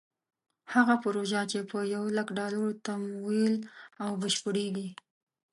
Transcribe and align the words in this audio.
هغه 0.73 0.95
پروژه 1.03 1.41
چې 1.51 1.59
په 1.69 1.77
یو 1.95 2.03
لک 2.17 2.27
ډالرو 2.37 2.69
تمویل 2.87 3.55
او 4.03 4.11
بشپړېږي. 4.21 4.89